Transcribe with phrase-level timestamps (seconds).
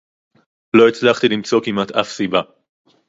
[0.75, 2.41] לא הצלחתי למצוא כמעט אף סיבה